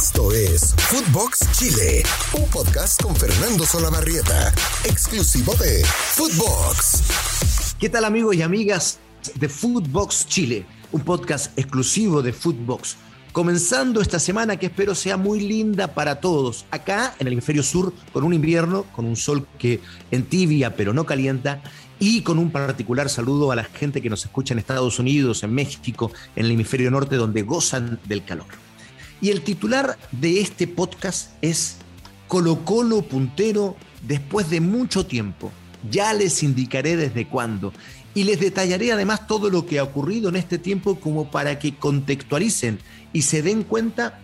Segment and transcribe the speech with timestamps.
[0.00, 7.74] Esto es Footbox Chile, un podcast con Fernando Solabarrieta, exclusivo de Footbox.
[7.80, 9.00] ¿Qué tal amigos y amigas
[9.34, 10.64] de Footbox Chile?
[10.92, 12.96] Un podcast exclusivo de Footbox.
[13.32, 16.64] Comenzando esta semana que espero sea muy linda para todos.
[16.70, 19.80] Acá en el hemisferio sur, con un invierno, con un sol que
[20.12, 21.60] entibia pero no calienta,
[21.98, 25.52] y con un particular saludo a la gente que nos escucha en Estados Unidos, en
[25.52, 28.46] México, en el hemisferio norte, donde gozan del calor.
[29.20, 31.78] Y el titular de este podcast es
[32.28, 33.76] Colo Colo puntero
[34.06, 35.50] después de mucho tiempo.
[35.90, 37.72] Ya les indicaré desde cuándo.
[38.14, 41.74] Y les detallaré además todo lo que ha ocurrido en este tiempo como para que
[41.74, 42.78] contextualicen
[43.12, 44.20] y se den cuenta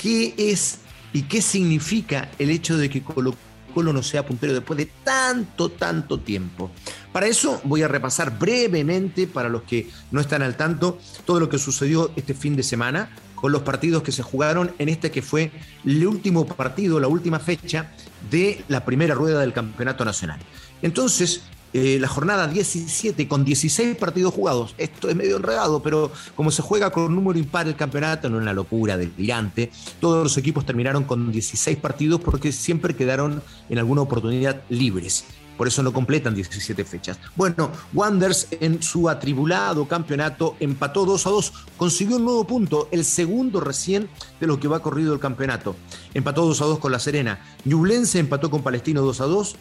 [0.00, 0.78] qué es
[1.12, 3.34] y qué significa el hecho de que Colo
[3.74, 6.70] Colo no sea puntero después de tanto, tanto tiempo.
[7.12, 11.48] Para eso voy a repasar brevemente, para los que no están al tanto, todo lo
[11.48, 13.10] que sucedió este fin de semana
[13.40, 15.50] con los partidos que se jugaron en este que fue
[15.84, 17.90] el último partido, la última fecha
[18.30, 20.40] de la primera rueda del Campeonato Nacional.
[20.82, 24.74] Entonces, eh, la jornada 17 con 16 partidos jugados.
[24.78, 28.38] Esto es medio enredado, pero como se juega con un número impar el campeonato, no
[28.38, 29.70] es una locura delirante.
[30.00, 35.24] Todos los equipos terminaron con 16 partidos porque siempre quedaron en alguna oportunidad libres
[35.60, 37.18] por eso no completan 17 fechas.
[37.36, 43.04] Bueno, Wanders en su atribulado campeonato empató 2 a 2, consiguió un nuevo punto, el
[43.04, 44.08] segundo recién
[44.40, 45.76] de lo que va corrido el campeonato.
[46.14, 47.44] Empató 2 a 2 con La Serena.
[47.66, 49.56] Ñublense empató con Palestino 2 a 2.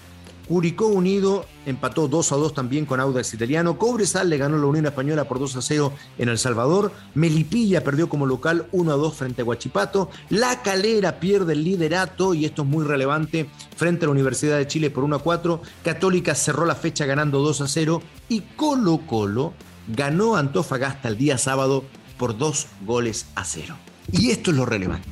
[0.50, 3.78] Curicó Unido empató 2 a 2 también con Audax Italiano.
[3.78, 6.92] Cobresal le ganó la Unión Española por 2 a 0 en El Salvador.
[7.14, 10.10] Melipilla perdió como local 1 a 2 frente a Guachipato.
[10.32, 13.48] La Calera pierde el liderato y esto es muy relevante
[13.78, 15.62] frente a la Universidad de Chile por 1 a 4.
[15.84, 19.54] Católica cerró la fecha ganando 2 a 0 y Colo Colo
[19.88, 21.84] ganó Antofagasta el día sábado
[22.18, 23.76] por 2 goles a 0.
[24.14, 25.08] Y esto es lo relevante,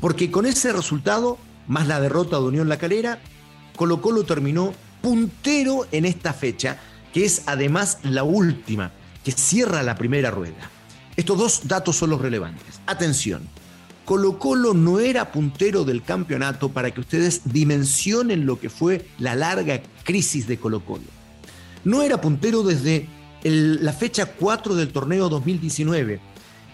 [0.00, 3.20] porque con ese resultado, más la derrota de Unión La Calera,
[3.78, 6.80] Colo Colo terminó puntero en esta fecha,
[7.14, 8.90] que es además la última,
[9.22, 10.68] que cierra la primera rueda.
[11.14, 12.80] Estos dos datos son los relevantes.
[12.86, 13.48] Atención,
[14.04, 19.36] Colo Colo no era puntero del campeonato para que ustedes dimensionen lo que fue la
[19.36, 21.04] larga crisis de Colo Colo.
[21.84, 23.08] No era puntero desde
[23.44, 26.18] la fecha 4 del torneo 2019,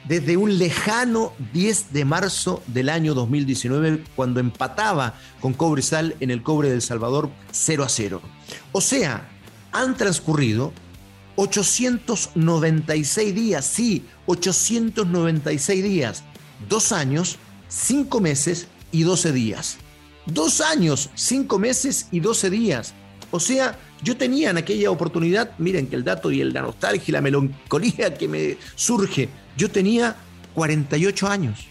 [0.09, 6.43] desde un lejano 10 de marzo del año 2019, cuando empataba con Cobresal en el
[6.43, 8.21] Cobre del Salvador 0 a 0.
[8.73, 9.29] O sea,
[9.73, 10.73] han transcurrido
[11.37, 16.23] 896 días, sí, 896 días,
[16.69, 17.39] dos años,
[17.69, 19.79] cinco meses y 12 días.
[20.27, 22.95] Dos años, cinco meses y 12 días.
[23.31, 27.13] O sea, yo tenía en aquella oportunidad, miren que el dato y la nostalgia y
[27.13, 30.15] la melancolía que me surge, yo tenía
[30.55, 31.67] 48 años.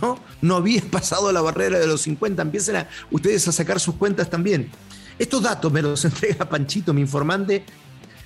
[0.00, 0.18] ¿no?
[0.40, 2.42] no había pasado la barrera de los 50.
[2.42, 4.70] Empiecen a, ustedes a sacar sus cuentas también.
[5.18, 7.64] Estos datos me los entrega Panchito, mi informante,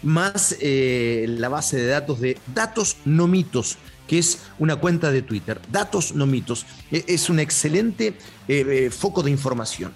[0.02, 5.22] más eh, la base de datos de Datos No Mitos, que es una cuenta de
[5.22, 5.60] Twitter.
[5.70, 6.66] Datos No Mitos.
[6.90, 8.14] E, es un excelente
[8.48, 9.92] eh, eh, foco de información.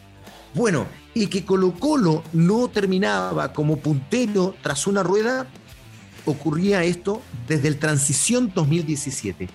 [0.55, 5.49] Bueno, y que Colo Colo no terminaba como puntero tras una rueda,
[6.27, 9.49] ocurría esto desde el transición 2017,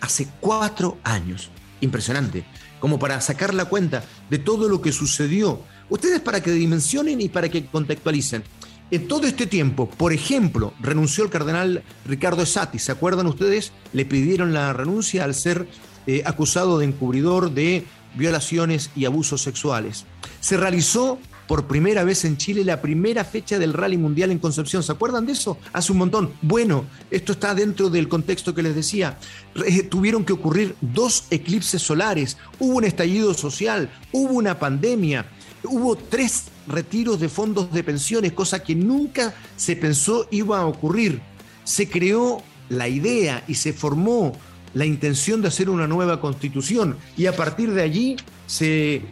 [0.00, 1.50] hace cuatro años.
[1.80, 2.44] Impresionante,
[2.80, 5.60] como para sacar la cuenta de todo lo que sucedió.
[5.88, 8.44] Ustedes para que dimensionen y para que contextualicen.
[8.90, 13.72] En todo este tiempo, por ejemplo, renunció el cardenal Ricardo Esati, ¿se acuerdan ustedes?
[13.94, 15.66] Le pidieron la renuncia al ser
[16.06, 20.04] eh, acusado de encubridor de violaciones y abusos sexuales.
[20.42, 24.82] Se realizó por primera vez en Chile la primera fecha del Rally Mundial en Concepción.
[24.82, 25.56] ¿Se acuerdan de eso?
[25.72, 26.32] Hace un montón.
[26.42, 29.18] Bueno, esto está dentro del contexto que les decía.
[29.64, 35.26] Eh, tuvieron que ocurrir dos eclipses solares, hubo un estallido social, hubo una pandemia,
[35.62, 41.20] hubo tres retiros de fondos de pensiones, cosa que nunca se pensó iba a ocurrir.
[41.62, 44.32] Se creó la idea y se formó
[44.74, 49.02] la intención de hacer una nueva constitución y a partir de allí se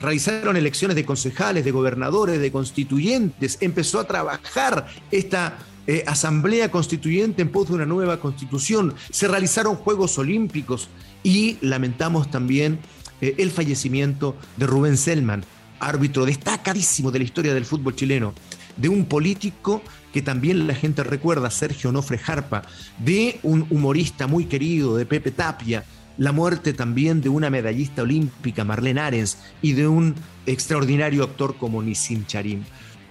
[0.00, 7.42] realizaron elecciones de concejales, de gobernadores, de constituyentes, empezó a trabajar esta eh, asamblea constituyente
[7.42, 10.88] en pos de una nueva constitución, se realizaron Juegos Olímpicos
[11.22, 12.78] y lamentamos también
[13.20, 15.44] eh, el fallecimiento de Rubén Selman,
[15.80, 18.32] árbitro destacadísimo de la historia del fútbol chileno,
[18.76, 19.82] de un político
[20.12, 22.62] que también la gente recuerda, Sergio Nofre Jarpa,
[22.98, 25.84] de un humorista muy querido, de Pepe Tapia,
[26.16, 30.14] la muerte también de una medallista olímpica, Marlene Arens, y de un
[30.46, 32.62] extraordinario actor como Nissim Charim.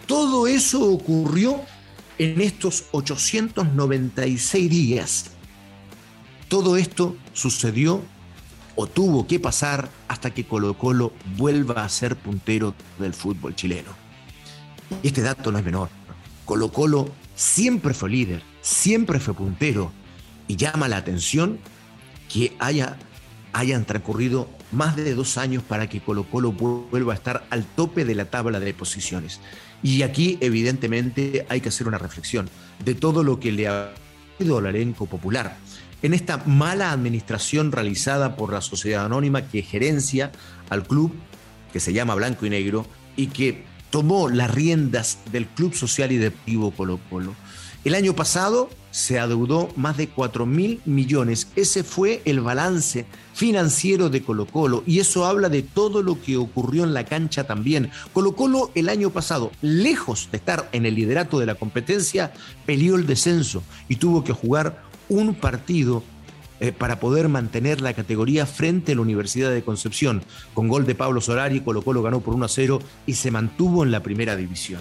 [0.07, 1.61] Todo eso ocurrió
[2.17, 5.31] en estos 896 días.
[6.47, 8.01] Todo esto sucedió
[8.75, 13.89] o tuvo que pasar hasta que Colo Colo vuelva a ser puntero del fútbol chileno.
[15.01, 15.89] Este dato no es menor.
[16.45, 19.91] Colo Colo siempre fue líder, siempre fue puntero
[20.47, 21.59] y llama la atención
[22.33, 22.97] que haya,
[23.53, 28.06] hayan transcurrido más de dos años para que Colo Colo vuelva a estar al tope
[28.06, 29.39] de la tabla de posiciones.
[29.83, 32.50] Y aquí evidentemente hay que hacer una reflexión
[32.83, 33.94] de todo lo que le ha
[34.39, 35.57] ido al elenco popular
[36.03, 40.31] en esta mala administración realizada por la sociedad anónima que gerencia
[40.69, 41.13] al club,
[41.71, 46.18] que se llama Blanco y Negro, y que tomó las riendas del Club Social y
[46.18, 47.33] Deportivo Colo Colo.
[47.83, 51.50] El año pasado se adeudó más de 4 mil millones.
[51.57, 56.38] Ese fue el balance financiero de Colo Colo y eso habla de todo lo que
[56.38, 57.91] ocurrió en la cancha también.
[58.13, 62.31] Colo Colo el año pasado, lejos de estar en el liderato de la competencia,
[62.65, 66.03] peleó el descenso y tuvo que jugar un partido
[66.62, 70.24] eh, para poder mantener la categoría frente a la Universidad de Concepción.
[70.53, 73.83] Con gol de Pablo Solari, Colo Colo ganó por 1 a 0 y se mantuvo
[73.83, 74.79] en la primera división.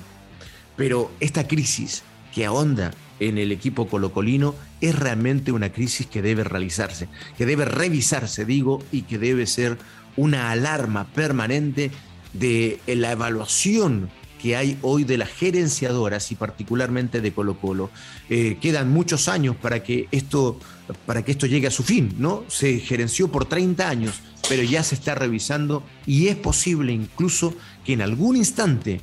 [0.77, 6.45] Pero esta crisis que ahonda en el equipo colocolino es realmente una crisis que debe
[6.45, 7.09] realizarse,
[7.39, 9.79] que debe revisarse, digo, y que debe ser
[10.17, 11.91] una alarma permanente
[12.33, 14.11] de la evaluación
[14.43, 17.91] que hay hoy de las gerenciadoras y particularmente de Colo Colo.
[18.29, 20.59] Eh, quedan muchos años para que, esto,
[21.07, 22.45] para que esto llegue a su fin, ¿no?
[22.49, 27.93] Se gerenció por 30 años, pero ya se está revisando y es posible incluso que
[27.93, 29.01] en algún instante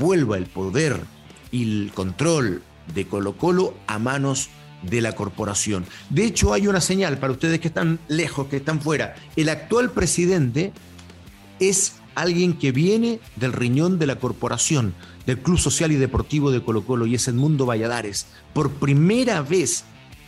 [0.00, 0.98] vuelva el poder
[1.52, 2.62] y el control
[2.94, 4.50] de Colo Colo a manos
[4.82, 5.84] de la corporación.
[6.08, 9.14] De hecho, hay una señal para ustedes que están lejos, que están fuera.
[9.36, 10.72] El actual presidente
[11.58, 14.94] es alguien que viene del riñón de la corporación,
[15.26, 18.26] del Club Social y Deportivo de Colo Colo, y es Edmundo Valladares.
[18.52, 19.84] Por primera vez,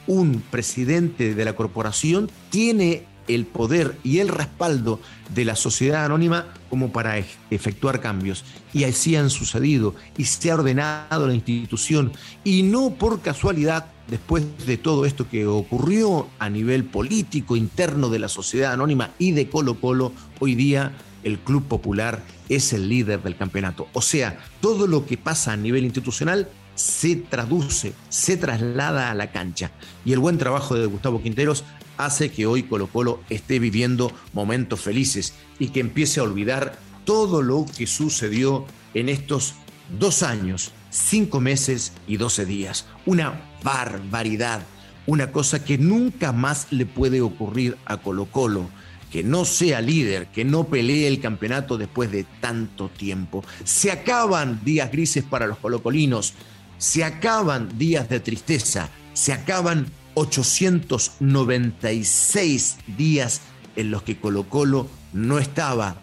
[0.07, 5.01] un presidente de la corporación tiene el poder y el respaldo
[5.35, 7.19] de la sociedad anónima como para
[7.51, 8.45] efectuar cambios.
[8.73, 12.13] Y así han sucedido y se ha ordenado la institución.
[12.45, 18.19] Y no por casualidad, después de todo esto que ocurrió a nivel político interno de
[18.19, 20.93] la sociedad anónima y de Colo Colo, hoy día
[21.25, 23.89] el Club Popular es el líder del campeonato.
[23.93, 29.31] O sea, todo lo que pasa a nivel institucional se traduce, se traslada a la
[29.31, 29.71] cancha.
[30.05, 31.65] Y el buen trabajo de Gustavo Quinteros
[31.97, 37.43] hace que hoy Colo Colo esté viviendo momentos felices y que empiece a olvidar todo
[37.43, 39.55] lo que sucedió en estos
[39.99, 42.87] dos años, cinco meses y doce días.
[43.07, 44.63] Una barbaridad,
[45.07, 48.69] una cosa que nunca más le puede ocurrir a Colo Colo
[49.13, 53.45] que no sea líder, que no pelee el campeonato después de tanto tiempo.
[53.63, 56.33] Se acaban días grises para los colocolinos,
[56.79, 63.43] se acaban días de tristeza, se acaban 896 días
[63.77, 65.97] en los que Colo Colo no estaba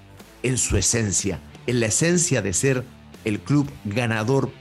[0.44, 2.84] en su esencia, en la esencia de ser
[3.26, 4.52] el club ganador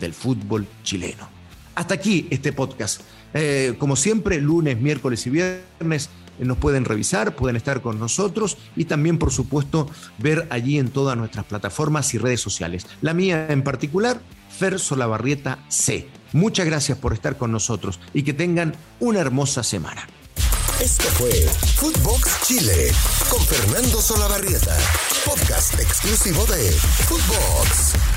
[0.00, 1.28] del fútbol chileno.
[1.74, 3.00] Hasta aquí este podcast.
[3.34, 8.86] Eh, como siempre, lunes, miércoles y viernes nos pueden revisar, pueden estar con nosotros y
[8.86, 9.88] también, por supuesto,
[10.18, 12.86] ver allí en todas nuestras plataformas y redes sociales.
[13.00, 14.20] La mía en particular,
[14.50, 16.08] Fer Solabarrieta C.
[16.32, 20.06] Muchas gracias por estar con nosotros y que tengan una hermosa semana.
[20.80, 21.30] Esto fue
[21.76, 22.90] Footbox Chile
[23.28, 24.76] con Fernando Solabarrieta,
[25.24, 28.11] podcast exclusivo de Footbox.